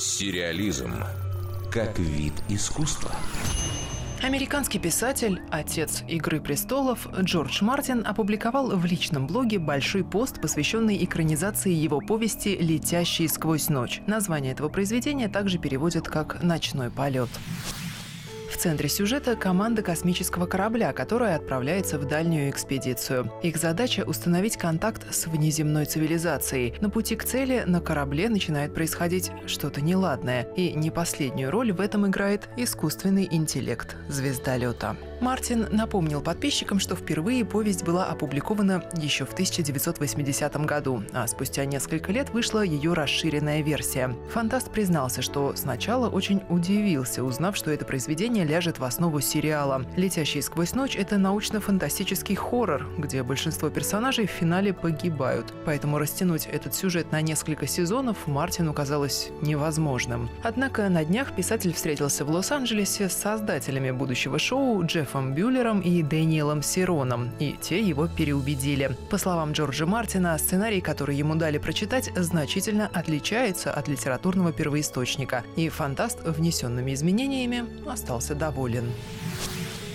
[0.00, 0.94] Сериализм
[1.70, 3.10] как вид искусства.
[4.22, 11.74] Американский писатель, отец «Игры престолов» Джордж Мартин опубликовал в личном блоге большой пост, посвященный экранизации
[11.74, 14.00] его повести «Летящий сквозь ночь».
[14.06, 17.28] Название этого произведения также переводят как «Ночной полет»
[18.60, 23.32] центре сюжета команда космического корабля, которая отправляется в дальнюю экспедицию.
[23.42, 26.74] Их задача– установить контакт с внеземной цивилизацией.
[26.80, 31.80] На пути к цели на корабле начинает происходить что-то неладное, и не последнюю роль в
[31.80, 34.94] этом играет искусственный интеллект– звездолета.
[35.20, 42.10] Мартин напомнил подписчикам, что впервые повесть была опубликована еще в 1980 году, а спустя несколько
[42.10, 44.16] лет вышла ее расширенная версия.
[44.32, 49.84] Фантаст признался, что сначала очень удивился, узнав, что это произведение ляжет в основу сериала.
[49.94, 55.52] «Летящий сквозь ночь»— это научно-фантастический хоррор, где большинство персонажей в финале погибают.
[55.66, 60.30] Поэтому растянуть этот сюжет на несколько сезонов Мартину казалось невозможным.
[60.42, 66.04] Однако на днях писатель встретился в Лос-Анджелесе с создателями будущего шоу Джефф Джеффом Бюллером и
[66.04, 68.96] Дэниелом Сироном, и те его переубедили.
[69.10, 75.68] По словам Джорджа Мартина, сценарий, который ему дали прочитать, значительно отличается от литературного первоисточника, и
[75.68, 78.84] фантаст внесенными изменениями остался доволен.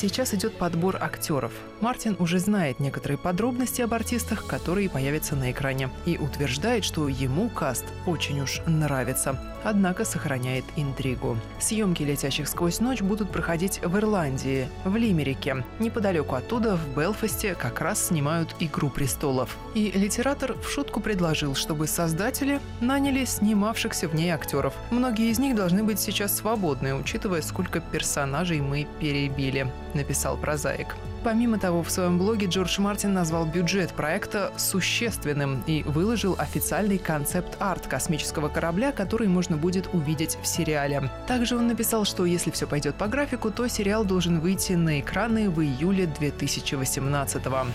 [0.00, 1.50] Сейчас идет подбор актеров.
[1.80, 7.48] Мартин уже знает некоторые подробности об артистах, которые появятся на экране, и утверждает, что ему
[7.48, 11.36] каст очень уж нравится, однако сохраняет интригу.
[11.58, 15.64] Съемки «Летящих сквозь ночь» будут проходить в Ирландии, в Лимерике.
[15.80, 19.56] Неподалеку оттуда, в Белфасте, как раз снимают «Игру престолов».
[19.74, 24.74] И литератор в шутку предложил, чтобы создатели наняли снимавшихся в ней актеров.
[24.92, 29.66] Многие из них должны быть сейчас свободны, учитывая, сколько персонажей мы перебили
[29.98, 30.96] написал прозаик.
[31.24, 37.86] Помимо того, в своем блоге Джордж Мартин назвал бюджет проекта существенным и выложил официальный концепт-арт
[37.86, 41.10] космического корабля, который можно будет увидеть в сериале.
[41.26, 45.50] Также он написал, что если все пойдет по графику, то сериал должен выйти на экраны
[45.50, 47.66] в июле 2018 года.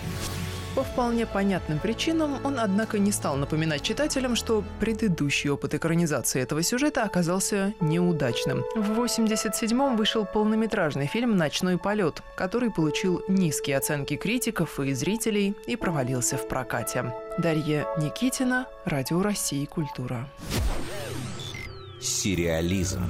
[0.74, 6.62] По вполне понятным причинам он, однако, не стал напоминать читателям, что предыдущий опыт экранизации этого
[6.64, 8.64] сюжета оказался неудачным.
[8.74, 15.76] В 87-м вышел полнометражный фильм «Ночной полет», который получил низкие оценки критиков и зрителей и
[15.76, 17.14] провалился в прокате.
[17.38, 20.28] Дарья Никитина, Радио России «Культура».
[22.00, 23.04] Сериализм.